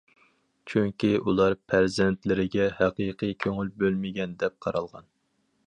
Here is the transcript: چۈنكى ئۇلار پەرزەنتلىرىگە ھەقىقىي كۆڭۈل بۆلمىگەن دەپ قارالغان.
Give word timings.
چۈنكى 0.71 1.09
ئۇلار 1.31 1.55
پەرزەنتلىرىگە 1.73 2.67
ھەقىقىي 2.79 3.37
كۆڭۈل 3.47 3.71
بۆلمىگەن 3.83 4.35
دەپ 4.45 4.57
قارالغان. 4.67 5.11